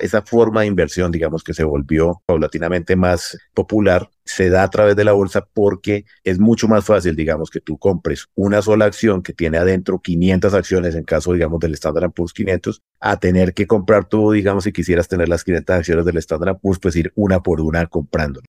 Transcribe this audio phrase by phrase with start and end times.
[0.00, 4.96] Esa forma de inversión, digamos, que se volvió paulatinamente más popular, se da a través
[4.96, 9.22] de la bolsa porque es mucho más fácil, digamos, que tú compres una sola acción
[9.22, 13.66] que tiene adentro 500 acciones en caso, digamos, del Standard Poor's 500, a tener que
[13.66, 17.42] comprar tú, digamos, si quisieras tener las 500 acciones del Standard Poor's, pues ir una
[17.42, 18.40] por una comprando.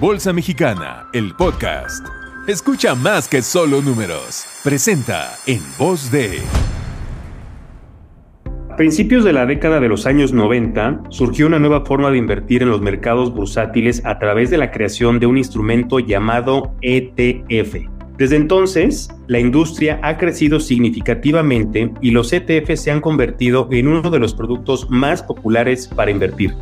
[0.00, 2.06] Bolsa Mexicana, el podcast.
[2.46, 4.46] Escucha más que solo números.
[4.62, 6.40] Presenta en voz de
[8.78, 12.70] principios de la década de los años 90 surgió una nueva forma de invertir en
[12.70, 17.74] los mercados bursátiles a través de la creación de un instrumento llamado ETF.
[18.18, 24.10] Desde entonces, la industria ha crecido significativamente y los ETF se han convertido en uno
[24.10, 26.54] de los productos más populares para invertir.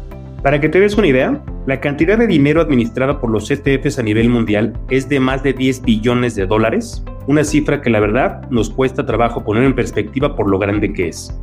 [0.43, 4.03] Para que te des una idea, la cantidad de dinero administrada por los ETFs a
[4.03, 8.49] nivel mundial es de más de 10 billones de dólares, una cifra que la verdad
[8.49, 11.39] nos cuesta trabajo poner en perspectiva por lo grande que es.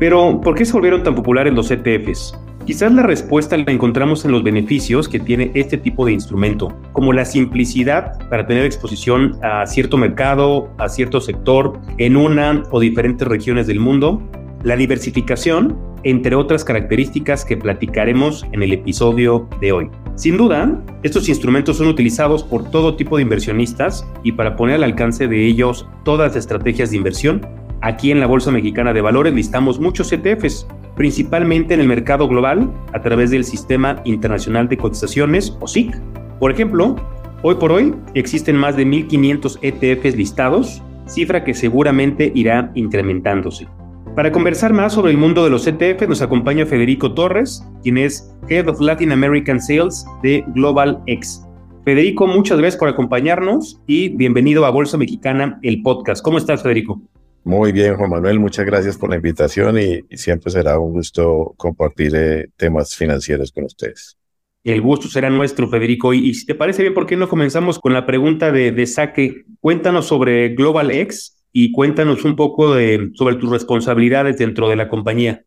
[0.00, 2.34] Pero, ¿por qué se volvieron tan populares los ETFs?
[2.64, 7.12] Quizás la respuesta la encontramos en los beneficios que tiene este tipo de instrumento, como
[7.12, 13.28] la simplicidad para tener exposición a cierto mercado, a cierto sector, en una o diferentes
[13.28, 14.22] regiones del mundo,
[14.62, 19.90] la diversificación, entre otras características que platicaremos en el episodio de hoy.
[20.14, 24.84] Sin duda, estos instrumentos son utilizados por todo tipo de inversionistas y para poner al
[24.84, 27.46] alcance de ellos todas las estrategias de inversión
[27.82, 32.70] Aquí en la Bolsa Mexicana de Valores listamos muchos ETFs, principalmente en el mercado global
[32.92, 35.98] a través del Sistema Internacional de Cotizaciones o SIC.
[36.38, 36.96] Por ejemplo,
[37.42, 43.66] hoy por hoy existen más de 1.500 ETFs listados, cifra que seguramente irá incrementándose.
[44.14, 48.36] Para conversar más sobre el mundo de los ETF nos acompaña Federico Torres, quien es
[48.48, 51.46] Head of Latin American Sales de Global X.
[51.86, 56.22] Federico, muchas gracias por acompañarnos y bienvenido a Bolsa Mexicana, el podcast.
[56.22, 57.00] ¿Cómo estás, Federico?
[57.44, 62.14] Muy bien, Juan Manuel, muchas gracias por la invitación y, siempre será un gusto compartir
[62.14, 64.16] eh, temas financieros con ustedes.
[64.62, 66.12] El gusto será nuestro, Federico.
[66.12, 69.44] Y, si te parece bien, ¿por qué no comenzamos con la pregunta de, de saque?
[69.60, 74.88] Cuéntanos sobre Global X y cuéntanos un poco de, sobre tus responsabilidades dentro de la
[74.88, 75.42] compañía.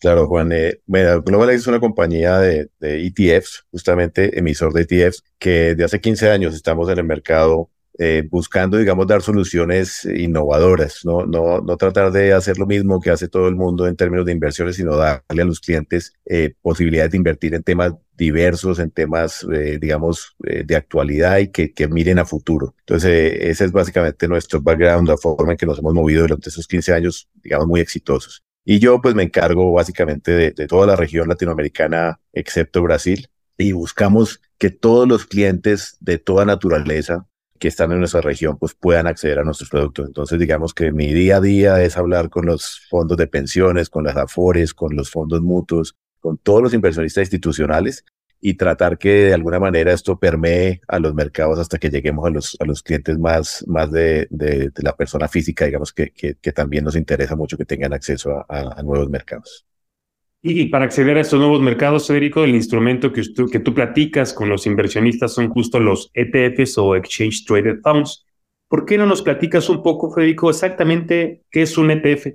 [0.00, 0.52] Claro, Juan.
[0.52, 5.84] Eh, Global X es una compañía de, de ETFs, justamente emisor de ETFs, que de
[5.84, 7.70] hace 15 años estamos en el mercado
[8.00, 11.26] eh, buscando, digamos, dar soluciones innovadoras, ¿no?
[11.26, 14.30] No, no tratar de hacer lo mismo que hace todo el mundo en términos de
[14.30, 19.44] inversiones, sino darle a los clientes eh, posibilidades de invertir en temas diversos, en temas,
[19.52, 22.74] eh, digamos, de actualidad y que, que, miren a futuro.
[22.80, 26.66] Entonces, ese es básicamente nuestro background, la forma en que nos hemos movido durante esos
[26.68, 28.42] 15 años, digamos, muy exitosos.
[28.64, 33.72] Y yo, pues, me encargo básicamente de, de toda la región latinoamericana, excepto Brasil, y
[33.72, 37.27] buscamos que todos los clientes de toda naturaleza
[37.58, 40.06] que están en nuestra región pues puedan acceder a nuestros productos.
[40.06, 44.04] Entonces digamos que mi día a día es hablar con los fondos de pensiones, con
[44.04, 48.04] las AFORES, con los fondos mutuos, con todos los inversionistas institucionales
[48.40, 52.30] y tratar que de alguna manera esto permee a los mercados hasta que lleguemos a
[52.30, 56.84] los, a los clientes más, más de, de, la persona física, digamos que, que, también
[56.84, 59.66] nos interesa mucho que tengan acceso a nuevos mercados.
[60.40, 64.48] Y para acceder a estos nuevos mercados, Federico, el instrumento que, que tú platicas con
[64.48, 68.24] los inversionistas son justo los ETFs o Exchange Traded Funds.
[68.68, 72.28] ¿Por qué no nos platicas un poco, Federico, exactamente qué es un ETF?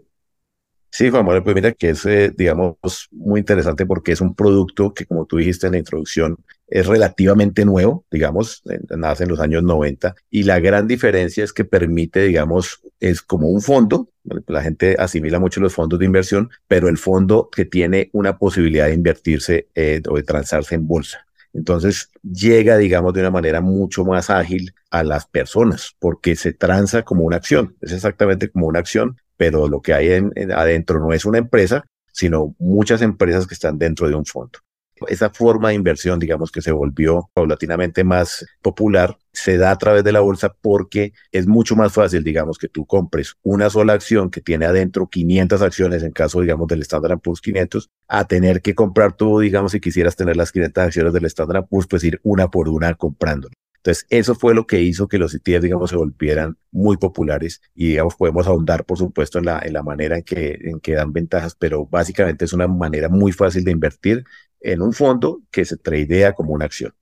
[0.90, 2.76] Sí, Juan Manuel, pues mira que es, eh, digamos,
[3.12, 6.38] muy interesante porque es un producto que, como tú dijiste en la introducción,
[6.74, 11.66] es relativamente nuevo, digamos, nace en los años 90 y la gran diferencia es que
[11.66, 14.10] permite, digamos, es como un fondo,
[14.48, 18.88] la gente asimila mucho los fondos de inversión, pero el fondo que tiene una posibilidad
[18.88, 21.26] de invertirse eh, o de transarse en bolsa.
[21.54, 27.04] Entonces llega, digamos, de una manera mucho más ágil a las personas porque se transa
[27.04, 27.76] como una acción.
[27.82, 31.86] Es exactamente como una acción pero lo que hay en, adentro no es una empresa,
[32.12, 34.60] sino muchas empresas que están dentro de un fondo.
[35.08, 40.04] Esa forma de inversión, digamos, que se volvió paulatinamente más popular, se da a través
[40.04, 44.30] de la bolsa porque es mucho más fácil, digamos, que tú compres una sola acción
[44.30, 48.76] que tiene adentro 500 acciones en caso, digamos, del Standard Poor's 500, a tener que
[48.76, 52.50] comprar tú, digamos, si quisieras tener las 500 acciones del Standard Poor's, pues ir una
[52.50, 53.54] por una comprándolo.
[53.84, 57.88] Entonces, eso fue lo que hizo que los ETFs, digamos, se volvieran muy populares y,
[57.90, 61.12] digamos, podemos ahondar, por supuesto, en la, en la manera en que, en que dan
[61.12, 64.24] ventajas, pero básicamente es una manera muy fácil de invertir
[64.64, 66.94] en un fondo que se tradea como una acción.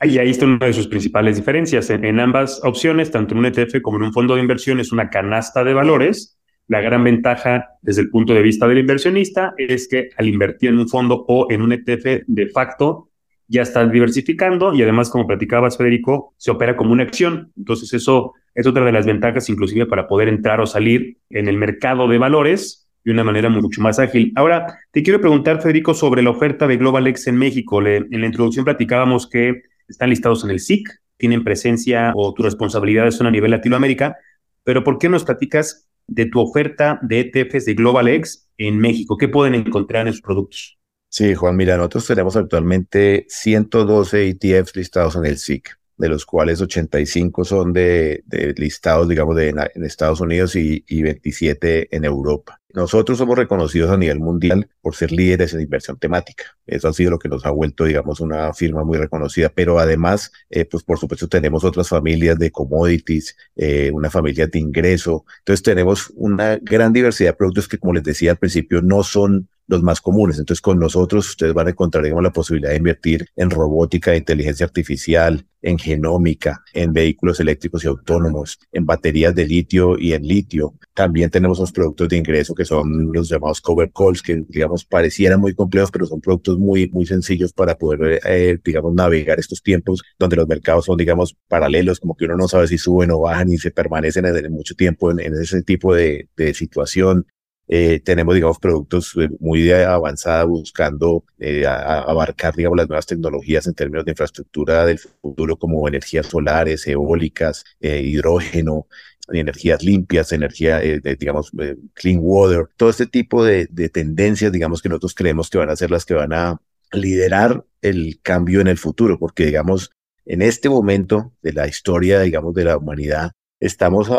[0.00, 1.88] Y ahí está una de sus principales diferencias.
[1.90, 5.08] En, ambas opciones, tanto en un ETF como en un fondo de inversión, es una
[5.08, 6.38] canasta de valores.
[6.66, 10.78] La gran ventaja desde el punto de vista del inversionista es que al invertir en
[10.78, 13.10] un fondo o en un ETF, de facto,
[13.46, 17.52] ya está diversificando y además, como platicabas, Federico, se opera como una acción.
[17.56, 21.56] Entonces, eso es otra de las ventajas, inclusive para poder entrar o salir en el
[21.56, 24.32] mercado de valores, de una manera mucho más ágil.
[24.34, 27.80] Ahora, te quiero preguntar, Federico, sobre la oferta de GlobalX en México.
[27.86, 33.16] en la introducción platicábamos que están listados en el SIC, tienen presencia o tus responsabilidades
[33.16, 34.16] son a nivel Latinoamérica,
[34.64, 39.16] pero ¿por qué nos platicas de tu oferta de ETFs de GlobalX en México?
[39.16, 40.78] ¿Qué pueden encontrar en sus productos?
[41.08, 46.60] Sí, Juan, mira, nosotros tenemos actualmente 112 ETFs listados en el SIC, de los cuales
[46.60, 48.24] 85 son de,
[48.56, 52.60] listados, digamos, de, en Estados Unidos y, y 27 en Europa.
[52.74, 56.44] Nosotros somos reconocidos a nivel mundial por ser líderes en inversión temática.
[56.66, 59.48] Eso ha sido lo que nos ha vuelto, digamos, una firma muy reconocida.
[59.48, 64.58] Pero además, eh, pues por supuesto, tenemos otras familias de commodities, eh, una familia de
[64.58, 65.24] ingreso.
[65.38, 69.48] Entonces tenemos una gran diversidad de productos que, como les decía al principio, no son
[69.66, 70.38] los más comunes.
[70.38, 74.66] Entonces, con nosotros ustedes van a encontrar, digamos, la posibilidad de invertir en robótica, inteligencia
[74.66, 80.74] artificial, en genómica, en vehículos eléctricos y autónomos, en baterías de litio y en litio.
[80.92, 85.40] También tenemos los productos de ingreso que son los llamados cover calls, que, digamos, parecieran
[85.40, 90.02] muy complejos, pero son productos muy, muy sencillos para poder, eh, digamos, navegar estos tiempos
[90.18, 93.48] donde los mercados son, digamos, paralelos, como que uno no sabe si suben o bajan
[93.48, 97.26] y se permanecen en, mucho tiempo en, ese tipo de situación.
[97.66, 103.74] Eh, tenemos, digamos, productos eh, muy avanzada buscando eh, abarcar, digamos, las nuevas tecnologías en
[103.74, 108.86] términos de infraestructura del futuro como energías solares, eólicas, hidrógeno,
[109.32, 111.50] energías limpias, energía, digamos,
[111.94, 115.76] clean water, todo este tipo de, de tendencias, digamos, que nosotros creemos que van a
[115.76, 116.60] ser las que van a
[116.92, 119.90] liderar el cambio en el futuro, porque, digamos,
[120.26, 124.10] en este momento de la historia, digamos, de la humanidad, estamos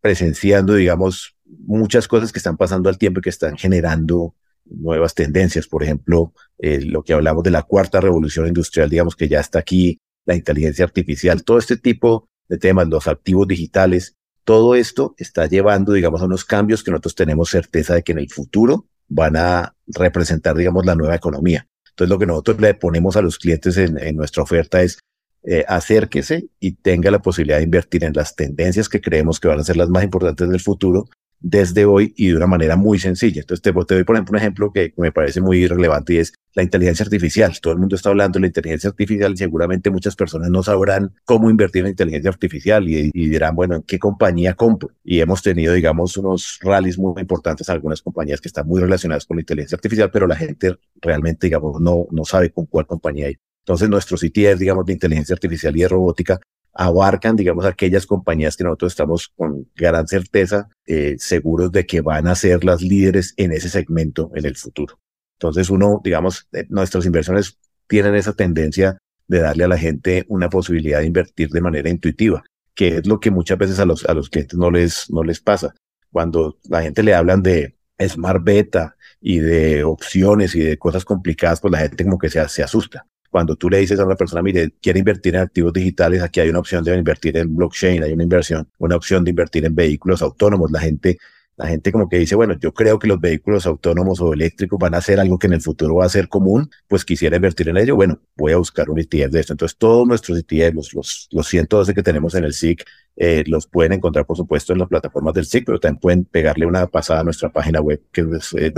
[0.00, 4.34] presenciando, digamos, muchas cosas que están pasando al tiempo y que están generando
[4.64, 5.66] nuevas tendencias.
[5.66, 9.58] Por ejemplo, eh, lo que hablamos de la cuarta revolución industrial, digamos que ya está
[9.58, 15.46] aquí, la inteligencia artificial, todo este tipo de temas, los activos digitales, todo esto está
[15.46, 19.36] llevando, digamos, a unos cambios que nosotros tenemos certeza de que en el futuro van
[19.36, 21.66] a representar, digamos, la nueva economía.
[21.90, 24.98] Entonces, lo que nosotros le ponemos a los clientes en, nuestra oferta es
[25.44, 29.60] eh, acérquese y tenga la posibilidad de invertir en las tendencias que creemos que van
[29.60, 31.06] a ser las más importantes del futuro
[31.40, 33.40] desde hoy y de una manera muy sencilla.
[33.40, 36.62] Entonces, te, doy, por ejemplo, un ejemplo que me parece muy relevante y es la
[36.62, 37.58] inteligencia artificial.
[37.60, 41.14] Todo el mundo está hablando de la inteligencia artificial y seguramente muchas personas no sabrán
[41.24, 44.90] cómo invertir en inteligencia artificial y, dirán, bueno, ¿en qué compañía compro?
[45.04, 49.26] Y hemos tenido, digamos, unos rallies muy importantes en algunas compañías que están muy relacionadas
[49.26, 53.26] con la inteligencia artificial, pero la gente realmente, digamos, no, no sabe con cuál compañía
[53.26, 53.36] hay.
[53.60, 56.40] Entonces, nuestros CTF, digamos, de inteligencia artificial y de robótica,
[56.76, 62.26] abarcan, digamos, aquellas compañías que nosotros estamos con gran certeza eh, seguros de que van
[62.26, 64.98] a ser las líderes en ese segmento en el futuro.
[65.38, 70.48] Entonces, uno, digamos, eh, nuestras inversiones tienen esa tendencia de darle a la gente una
[70.48, 72.44] posibilidad de invertir de manera intuitiva,
[72.74, 75.40] que es lo que muchas veces a los, a los clientes no les, no les
[75.40, 75.74] pasa.
[76.12, 81.60] Cuando la gente le hablan de Smart Beta y de opciones y de cosas complicadas,
[81.60, 84.40] pues la gente como que se, se asusta cuando tú le dices a una persona,
[84.40, 88.14] mire, quiere invertir en activos digitales, aquí hay una opción de invertir en blockchain, hay
[88.14, 90.70] una inversión, una opción de invertir en vehículos autónomos.
[90.70, 91.18] La gente,
[91.56, 94.94] la gente como que dice, bueno, yo creo que los vehículos autónomos o eléctricos van
[94.94, 97.78] a ser algo que en el futuro va a ser común, pues quisiera invertir en
[97.78, 97.96] ello.
[97.96, 99.52] Bueno, voy a buscar un ETF de esto.
[99.54, 102.84] Entonces, todos nuestros ETF, los, los, los 112 que tenemos en el SIC,
[103.16, 106.66] eh, los pueden encontrar, por supuesto, en las plataformas del SIC, pero también pueden pegarle
[106.66, 108.72] una pasada a nuestra página web, que es eh,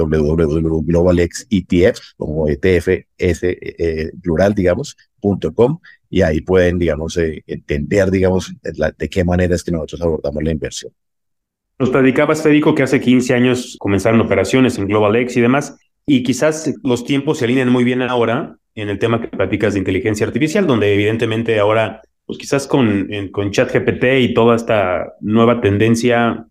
[2.17, 8.55] como ETF, S, eh, plural, digamos, punto com, y ahí pueden, digamos, eh, entender, digamos,
[8.63, 10.93] de qué manera es que nosotros abordamos la inversión.
[11.79, 16.75] Nos platicabas, Federico, que hace 15 años comenzaron operaciones en GlobalX y demás, y quizás
[16.83, 20.67] los tiempos se alinean muy bien ahora en el tema que platicas de inteligencia artificial,
[20.67, 26.47] donde evidentemente ahora pues quizás con, con ChatGPT y toda esta nueva tendencia,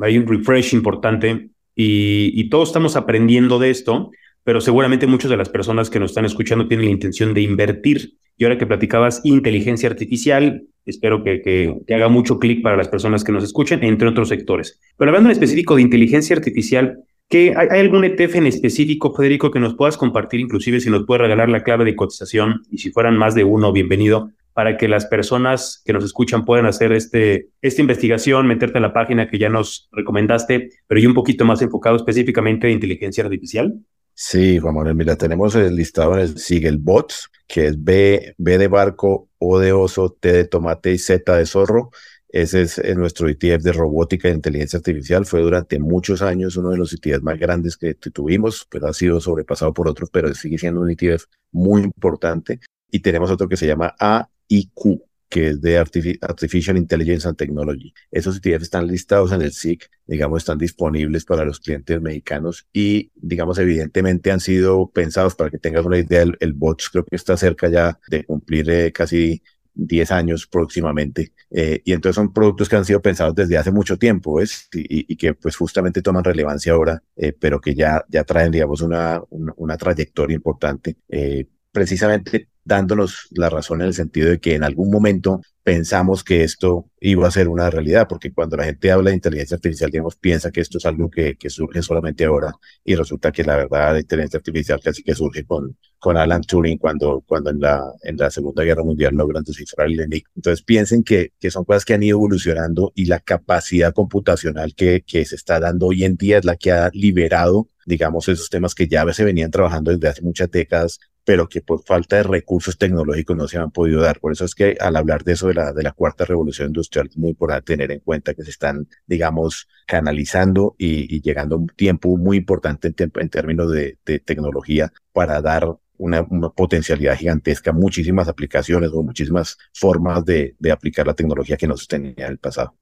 [0.00, 4.10] hay un refresh importante y, todos estamos aprendiendo de esto,
[4.48, 8.14] pero seguramente muchas de las personas que nos están escuchando tienen la intención de invertir.
[8.38, 13.24] Y ahora que platicabas inteligencia artificial, espero que, que, haga mucho clic para las personas
[13.24, 14.80] que nos escuchen, entre otros sectores.
[14.96, 19.50] Pero hablando en específico de inteligencia artificial, ¿qué, hay, ¿hay, algún ETF en específico, Federico,
[19.50, 22.90] que nos puedas compartir, inclusive si nos puedes regalar la clave de cotización y si
[22.90, 27.50] fueran más de uno, bienvenido, para que las personas que nos escuchan puedan hacer este,
[27.60, 31.60] esta investigación, meterte en la página que ya nos recomendaste, pero y un poquito más
[31.60, 33.74] enfocado específicamente en inteligencia artificial?
[34.20, 38.34] Sí, Juan Manuel, mira, tenemos el listado en el Sigue el Bots, que es B,
[38.36, 41.92] B de barco, O de oso, T de tomate y Z de zorro.
[42.28, 45.24] Ese es, nuestro ETF de robótica e inteligencia artificial.
[45.24, 49.20] Fue durante muchos años uno de los ETFs más grandes que tuvimos, pero ha sido
[49.20, 52.58] sobrepasado por otros, pero sigue siendo un ETF muy importante.
[52.90, 57.92] Y tenemos otro que se llama A IQ, que es de Artificial Intelligence and Technology.
[58.10, 63.10] Esos ETFs están listados en el SIC, digamos, están disponibles para los clientes mexicanos y,
[63.14, 67.16] digamos, evidentemente han sido pensados para que tengas una idea, el, el BOTS creo que
[67.16, 69.42] está cerca ya de cumplir eh, casi
[69.78, 71.32] 10 años próximamente.
[71.50, 74.68] Eh, y entonces son productos que han sido pensados desde hace mucho tiempo, ¿ves?
[74.72, 79.22] Y, que pues justamente toman relevancia ahora, eh, pero que ya, ya traen, digamos, una,
[79.30, 80.96] una, una trayectoria importante.
[81.08, 86.44] Eh, precisamente dándonos la razón en el sentido de que en algún momento pensamos que
[86.44, 90.16] esto iba a ser una realidad, porque cuando la gente habla de inteligencia artificial, digamos,
[90.16, 92.52] piensa que esto es algo que, surge solamente ahora,
[92.84, 96.78] y resulta que la verdad la inteligencia artificial casi que surge con, con Alan Turing
[96.78, 100.28] cuando, cuando en, la, en la Segunda Guerra Mundial logran descifrar el ENIC.
[100.36, 105.02] Entonces piensen que, que son cosas que han ido evolucionando y la capacidad computacional que,
[105.06, 108.74] que se está dando hoy en día es la que ha liberado digamos, esos temas
[108.74, 112.78] que ya se venían trabajando desde hace muchas décadas, pero que por falta de recursos
[112.78, 114.18] tecnológicos no se han podido dar.
[114.18, 117.08] Por eso es que al hablar de eso de la, de la cuarta revolución industrial,
[117.10, 122.16] es muy importante tener en cuenta que se están, digamos, canalizando y, llegando un tiempo
[122.16, 125.68] muy importante en, en términos de, tecnología para dar
[125.98, 131.68] una, una, potencialidad gigantesca, muchísimas aplicaciones o muchísimas formas de, de aplicar la tecnología que
[131.68, 132.74] nos tenía en el pasado.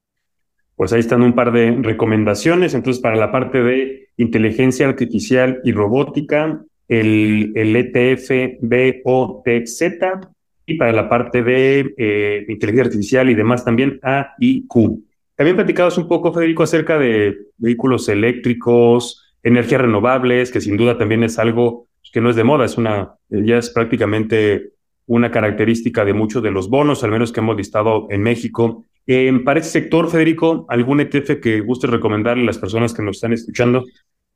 [0.76, 2.74] Pues ahí están un par de recomendaciones.
[2.74, 9.82] Entonces, para la parte de inteligencia artificial y robótica, el, ETF BOTZ
[10.66, 15.00] y para la parte de eh, inteligencia artificial y demás también AIQ.
[15.36, 21.22] También platicabas un poco, Federico, acerca de vehículos eléctricos, energías renovables, que sin duda también
[21.22, 24.70] es algo que no es de moda, es una, ya es prácticamente
[25.06, 28.84] una característica de muchos de los bonos, al menos que hemos listado en México.
[29.06, 33.18] Eh, para ese sector, Federico, ¿algún ETF que guste recomendarle a las personas que nos
[33.18, 33.84] están escuchando?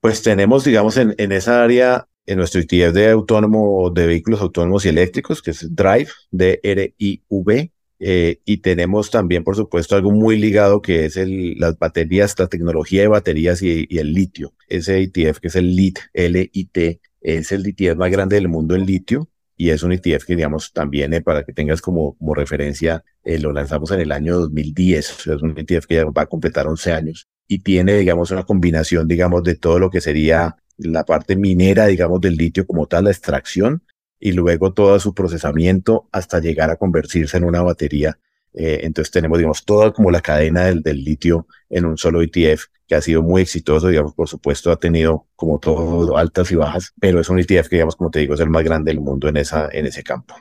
[0.01, 4.85] Pues tenemos, digamos, en, en esa área en nuestro ETF de autónomo de vehículos autónomos
[4.85, 7.73] y eléctricos, que es Drive, D-R-I-V.
[8.03, 12.47] Eh, y tenemos también, por supuesto, algo muy ligado que es el, las baterías, la
[12.47, 14.55] tecnología de baterías y, el litio.
[14.69, 18.87] Ese ETF que es el LIT, L-I-T, es el ETF más grande del mundo en
[18.87, 23.05] litio y es un ETF que, digamos, también eh, para que tengas como, como referencia,
[23.23, 25.27] eh, lo lanzamos en el año 2010.
[25.27, 29.07] es un ETF que ya va a completar 11 años y tiene, digamos, una combinación,
[29.07, 33.11] digamos, de todo lo que sería la parte minera, digamos, del litio como tal, la
[33.11, 33.83] extracción,
[34.19, 38.19] y luego todo su procesamiento hasta llegar a convertirse en una batería.
[38.53, 42.65] Eh, entonces tenemos, digamos, toda como la cadena del, del, litio en un solo ETF,
[42.87, 46.93] que ha sido muy exitoso, digamos, por supuesto ha tenido como todo altas y bajas,
[47.01, 49.29] pero es un ETF que, digamos, como te digo, es el más grande del mundo
[49.29, 50.35] en, esa, en ese campo.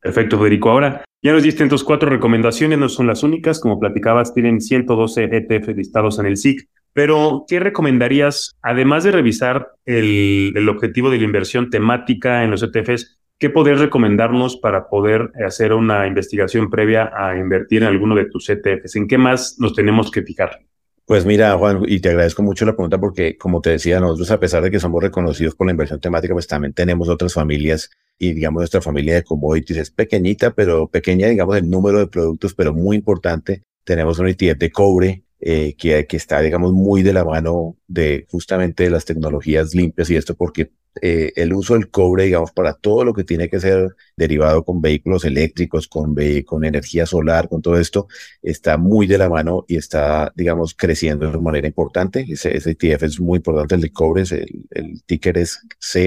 [0.00, 0.70] Perfecto, Federico.
[0.70, 5.24] Ahora, ya nos diste entonces cuatro recomendaciones, no son las únicas, como platicabas, tienen 112
[5.24, 6.68] ETF listados en el SIC.
[6.92, 13.18] Pero, ¿qué recomendarías, además de revisar el, objetivo de la inversión temática en los ETFs,
[13.38, 18.48] qué podrías recomendarnos para poder hacer una investigación previa a invertir en alguno de tus
[18.48, 18.96] ETFs?
[18.96, 20.60] ¿En qué más nos tenemos que fijar?
[21.08, 24.38] Pues mira, Juan, y te agradezco mucho la pregunta porque, como te decía, nosotros, a
[24.38, 28.34] pesar de que somos reconocidos por la inversión temática, pues también tenemos otras familias y,
[28.34, 32.74] digamos, nuestra familia de commodities es pequeñita, pero pequeña, digamos, el número de productos, pero
[32.74, 33.62] muy importante.
[33.84, 38.26] Tenemos un ETF de cobre, eh, que, que, está, digamos, muy de la mano de
[38.30, 42.74] justamente de las tecnologías limpias y esto porque eh, el uso del cobre, digamos, para
[42.74, 47.62] todo lo que tiene que ser derivado con vehículos eléctricos, con, con energía solar, con
[47.62, 48.08] todo esto,
[48.42, 52.26] está muy de la mano y está, digamos, creciendo de manera importante.
[52.28, 55.60] Ese, ese ETF es muy importante, el de cobre, el, el ticker es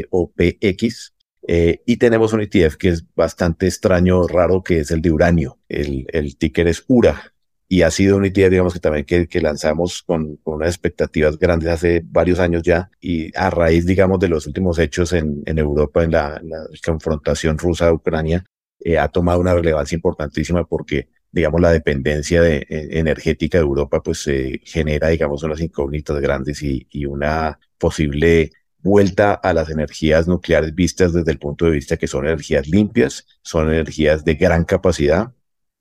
[0.09, 1.13] COPX.
[1.47, 5.59] Eh, y tenemos un ETF que es bastante extraño, raro, que es el de uranio.
[5.69, 7.33] El, el ticker es URA
[7.71, 12.01] y ha sido un ETF, digamos, que también que, lanzamos con, unas expectativas grandes hace
[12.03, 16.41] varios años ya y a raíz, digamos, de los últimos hechos en, Europa, en la,
[16.85, 18.43] confrontación rusa-Ucrania,
[18.81, 24.03] eh, ha tomado una relevancia importantísima porque, digamos, la dependencia de, eh, energética de Europa,
[24.03, 24.25] pues
[24.65, 31.13] genera, digamos, unas incógnitas grandes y, y una posible vuelta a las energías nucleares vistas
[31.13, 35.31] desde el punto de vista que son energías limpias, son energías de gran capacidad,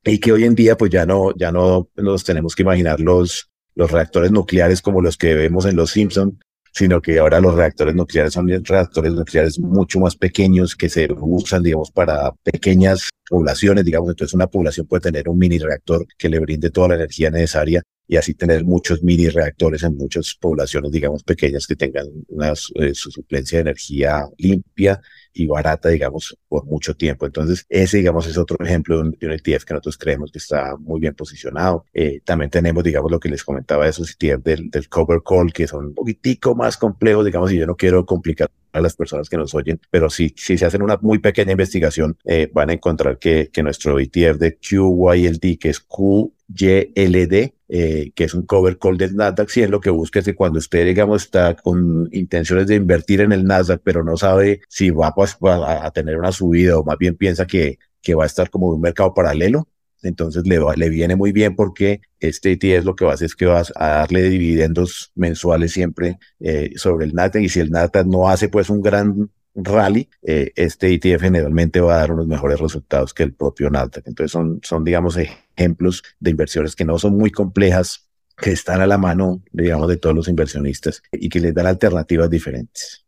[0.04, 3.50] y que hoy en día pues ya no, ya no nos tenemos que imaginar los,
[3.75, 6.38] los reactores nucleares como los que vemos en Los Simpson,
[6.73, 11.62] sino que ahora los reactores nucleares son reactores nucleares mucho más pequeños que se usan,
[11.62, 16.38] digamos, para pequeñas poblaciones, digamos, entonces una población puede tener un mini reactor que le
[16.38, 21.23] brinde toda la energía necesaria y así tener muchos mini reactores en muchas poblaciones, digamos,
[21.23, 25.00] pequeñas que tengan una eh, su suplencia de energía limpia
[25.33, 27.25] y barata, digamos, por mucho tiempo.
[27.25, 30.99] Entonces, ese, digamos, es otro ejemplo de un, ETF que nosotros creemos que está muy
[30.99, 31.85] bien posicionado.
[31.95, 35.69] Eh, también tenemos, digamos, lo que les comentaba de esos ETF del cover call, que
[35.69, 39.37] son un poquitico más complejos, digamos, y yo no quiero complicar a las personas que
[39.37, 43.19] nos oyen, pero si, si se hacen una muy pequeña investigación, eh, van a encontrar
[43.19, 48.97] que, que nuestro ETF de QYLD, que es QYLD, eh, que es un cover call
[48.97, 52.67] del Nasdaq, si es lo que busca es que cuando usted, digamos, está con intenciones
[52.67, 56.79] de invertir en el Nasdaq, pero no sabe si va pues, a, tener una subida
[56.79, 59.69] o más bien piensa que, que va a estar como un mercado paralelo,
[60.02, 63.47] entonces le, le viene muy bien porque este ETF lo que va hacer es que
[63.47, 68.28] vas a darle dividendos mensuales siempre eh, sobre el Nasdaq y si el Nasdaq no
[68.28, 73.14] hace pues un gran rally, eh, este ETF generalmente va a dar unos mejores resultados
[73.14, 74.07] que el propio Nasdaq.
[74.07, 78.87] Entonces son, son digamos, ejemplos de inversiones que no son muy complejas, que están a
[78.87, 83.04] la mano, digamos, de todos los inversionistas y que les dan alternativas diferentes.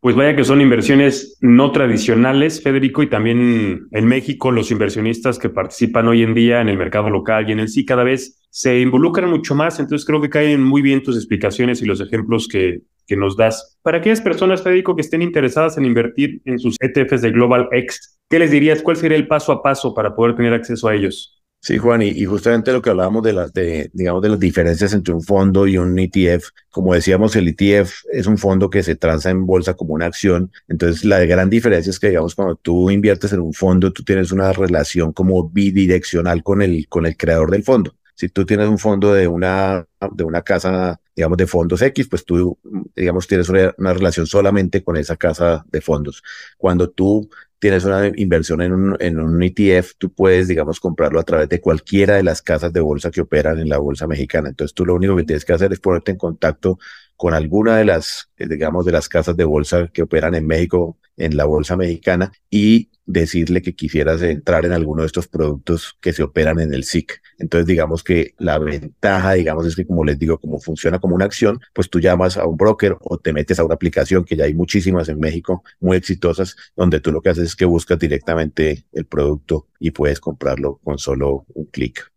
[0.00, 5.48] Pues vaya que son inversiones no tradicionales, Federico, y también en México los inversionistas que
[5.48, 8.80] participan hoy en día en el mercado local y en el sí cada vez se
[8.80, 12.82] involucran mucho más, entonces creo que caen muy bien tus explicaciones y los ejemplos que,
[13.06, 13.78] que nos das.
[13.82, 18.18] Para aquellas personas, Federico, que estén interesadas en invertir en sus ETFs de Global X,
[18.28, 18.82] ¿qué les dirías?
[18.82, 21.35] ¿Cuál sería el paso a paso para poder tener acceso a ellos?
[21.60, 25.12] Sí, Juan, y, justamente lo que hablábamos de las, de, digamos, de las diferencias entre
[25.12, 29.30] un fondo y un ETF, como decíamos, el ETF es un fondo que se transa
[29.30, 30.52] en bolsa como una acción.
[30.68, 34.30] Entonces, la gran diferencia es que, digamos, cuando tú inviertes en un fondo, tú tienes
[34.30, 37.96] una relación como bidireccional con el, con el creador del fondo.
[38.14, 42.24] Si tú tienes un fondo de una, de una casa, digamos, de fondos X, pues
[42.26, 42.58] tú,
[42.94, 46.22] digamos, tienes una, relación solamente con esa casa de fondos.
[46.58, 51.22] Cuando tú tienes una inversión en un, en un ETF, tú puedes, digamos, comprarlo a
[51.22, 54.50] través de cualquiera de las casas de bolsa que operan en la bolsa mexicana.
[54.50, 56.78] Entonces tú lo único que tienes que hacer es ponerte en contacto
[57.16, 60.98] con alguna de las, eh, digamos, de las casas de bolsa que operan en México,
[61.16, 66.12] en la bolsa mexicana, y decirle que quisieras entrar en alguno de estos productos que
[66.12, 67.22] se operan en el SIC.
[67.38, 71.24] Entonces, digamos que la ventaja, digamos, es que como les digo, como funciona como una
[71.24, 74.44] acción, pues tú llamas a un broker o te metes a una aplicación que ya
[74.44, 78.84] hay muchísimas en México, muy exitosas, donde tú lo que haces es que buscas directamente
[78.92, 82.15] el producto y puedes comprarlo con solo un clic.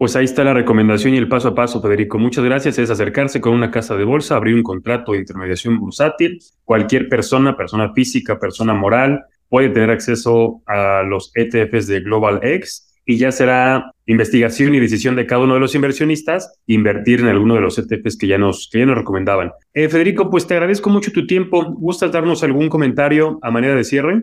[0.00, 2.18] Pues ahí está la recomendación y el paso a paso, Federico.
[2.18, 2.78] Muchas gracias.
[2.78, 6.40] Es acercarse con una casa de bolsa, abrir un contrato de intermediación bursátil.
[6.64, 12.96] Cualquier persona, persona física, persona moral, puede tener acceso a los ETFs de Global X
[13.04, 17.56] y ya será investigación y decisión de cada uno de los inversionistas invertir en alguno
[17.56, 19.52] de los ETFs que ya nos, que ya nos recomendaban.
[19.74, 21.74] Eh, Federico, pues te agradezco mucho tu tiempo.
[21.74, 24.22] ¿Gustas darnos algún comentario a manera de cierre?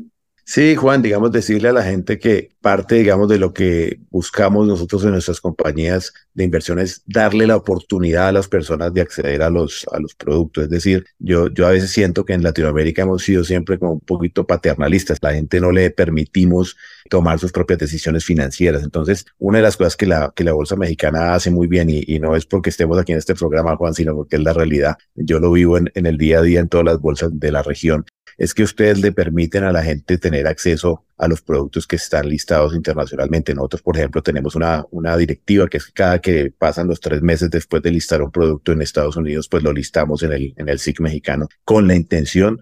[0.50, 5.04] Sí, Juan, digamos, decirle a la gente que parte, digamos, de lo que buscamos nosotros
[5.04, 9.50] en nuestras compañías de inversión es darle la oportunidad a las personas de acceder a
[9.50, 10.64] los, a los productos.
[10.64, 14.00] Es decir, yo, yo a veces siento que en Latinoamérica hemos sido siempre como un
[14.00, 15.18] poquito paternalistas.
[15.22, 16.78] La gente no le permitimos
[17.10, 18.84] tomar sus propias decisiones financieras.
[18.84, 22.06] Entonces, una de las cosas que la, que la Bolsa Mexicana hace muy bien, y,
[22.08, 24.96] y no es porque estemos aquí en este programa, Juan, sino porque es la realidad.
[25.14, 27.64] Yo lo vivo en, en el día a día en todas las bolsas de la
[27.64, 28.06] región
[28.38, 32.30] es que ustedes le permiten a la gente tener acceso a los productos que están
[32.30, 33.56] listados internacionalmente.
[33.56, 37.50] Nosotros, por ejemplo, tenemos una, una directiva que es cada que pasan los tres meses
[37.50, 40.78] después de listar un producto en Estados Unidos, pues lo listamos en el, en el
[40.78, 42.60] SIC mexicano con la intención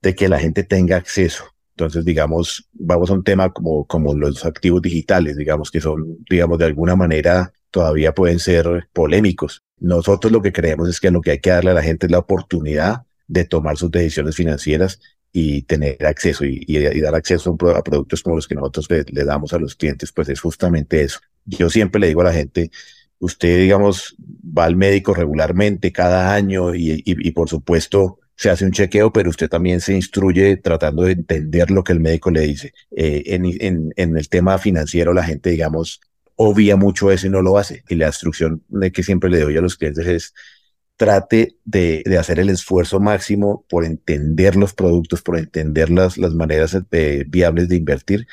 [0.00, 1.44] de que la gente tenga acceso.
[1.72, 6.58] Entonces, digamos, vamos a un tema como, como los activos digitales, digamos, que son, digamos,
[6.58, 9.62] de alguna manera todavía pueden ser polémicos.
[9.78, 12.12] Nosotros lo que creemos es que lo que hay que darle a la gente es
[12.12, 15.00] la oportunidad de tomar sus decisiones financieras
[15.32, 16.64] y tener acceso y,
[17.00, 20.40] dar acceso a, productos como los que nosotros le, damos a los clientes, pues es
[20.40, 21.20] justamente eso.
[21.44, 22.70] Yo siempre le digo a la gente,
[23.18, 28.70] usted, digamos, va al médico regularmente cada año y, y, por supuesto se hace un
[28.70, 32.72] chequeo, pero usted también se instruye tratando de entender lo que el médico le dice.
[32.92, 36.00] Eh, en, en, en el tema financiero, la gente, digamos,
[36.36, 37.82] obvia mucho eso y no lo hace.
[37.88, 38.62] Y la instrucción
[38.92, 40.34] que siempre le doy a los clientes es,
[40.98, 46.34] trate de, de, hacer el esfuerzo máximo por entender los productos, por entender las, las
[46.34, 48.26] maneras eh, viables de invertir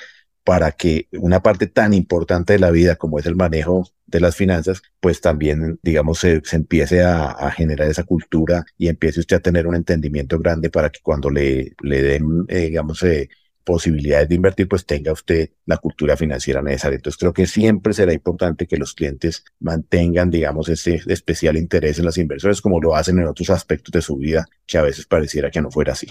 [0.43, 4.35] para que una parte tan importante de la vida como es el manejo de las
[4.35, 9.41] finanzas, pues también, digamos, se, empiece a, a, generar esa cultura y empiece usted a
[9.41, 13.29] tener un entendimiento grande para que cuando le, le den, eh, digamos, eh,
[13.65, 16.95] posibilidades de invertir, pues tenga usted la cultura financiera necesaria.
[16.95, 22.05] Entonces creo que siempre será importante que los clientes mantengan, digamos, ese especial interés en
[22.05, 25.51] las inversiones como lo hacen en otros aspectos de su vida, que a veces pareciera
[25.51, 26.07] que no fuera así.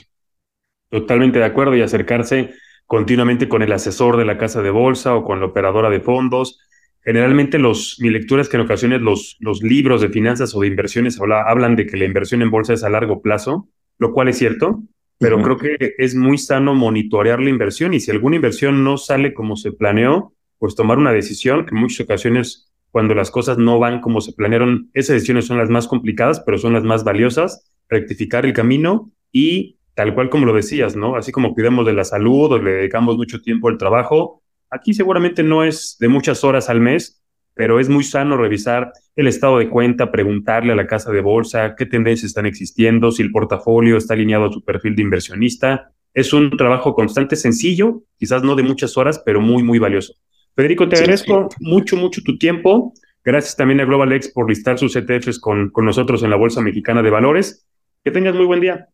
[0.90, 2.50] Totalmente de acuerdo y acercarse
[2.86, 6.60] continuamente con el asesor de la casa de bolsa o con la operadora de fondos.
[7.02, 10.68] Generalmente los, mi lectura es que en ocasiones los, los libros de finanzas o de
[10.68, 14.28] inversiones habla, hablan de que la inversión en bolsa es a largo plazo, lo cual
[14.28, 14.82] es cierto,
[15.18, 19.32] pero creo que es muy sano monitorear la inversión y si alguna inversión no sale
[19.32, 23.78] como se planeó, pues tomar una decisión, que en muchas ocasiones cuando las cosas no
[23.78, 27.70] van como se planearon, esas decisiones son las más complicadas, pero son las más valiosas,
[27.88, 31.16] rectificar el camino y tal cual como lo decías, ¿no?
[31.16, 35.42] Así como cuidamos de la salud o le dedicamos mucho tiempo al trabajo, aquí seguramente
[35.42, 37.23] no es de muchas horas al mes,
[37.54, 41.74] pero es muy sano revisar el estado de cuenta, preguntarle a la casa de bolsa
[41.76, 45.92] qué tendencias están existiendo, si el portafolio está alineado a su perfil de inversionista.
[46.12, 50.14] Es un trabajo constante, sencillo, quizás no de muchas horas, pero muy, muy valioso.
[50.54, 52.92] Federico, te agradezco mucho, mucho tu tiempo.
[53.24, 57.02] Gracias también a GlobalX por listar sus ETFs con, con nosotros en la Bolsa Mexicana
[57.02, 57.66] de Valores.
[58.04, 58.88] Que tengas muy buen día.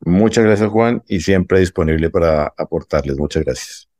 [0.00, 3.16] Muchas gracias, Juan, y siempre disponible para aportarles.
[3.16, 3.91] Muchas gracias.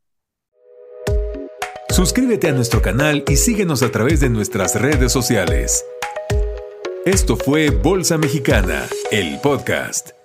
[1.93, 5.85] Suscríbete a nuestro canal y síguenos a través de nuestras redes sociales.
[7.05, 10.22] Esto fue Bolsa Mexicana, el podcast.